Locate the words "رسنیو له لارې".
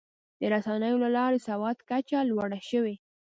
0.53-1.37